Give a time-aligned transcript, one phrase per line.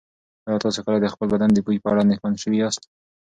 [0.47, 2.81] ایا تاسو کله د خپل بدن د بوی په اړه اندېښمن شوي یاست؟